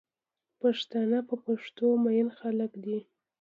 پښتانه 0.61 1.19
په 1.29 1.35
پښتو 1.45 1.85
مئین 2.03 2.27
خلک 2.39 2.71
دی 2.83 2.99